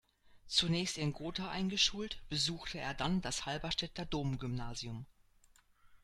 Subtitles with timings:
[0.47, 5.05] Zunächst in Gotha eingeschult, besuchte er dann das Halberstädter Domgymnasium.